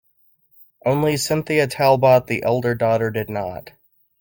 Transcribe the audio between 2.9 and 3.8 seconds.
did not.